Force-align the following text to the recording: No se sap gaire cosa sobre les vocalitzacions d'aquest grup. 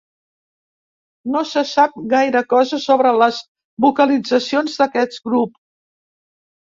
No 1.33 1.43
se 1.49 1.63
sap 1.73 1.99
gaire 2.15 2.41
cosa 2.55 2.79
sobre 2.87 3.11
les 3.25 3.43
vocalitzacions 3.87 4.81
d'aquest 4.83 5.21
grup. 5.31 5.65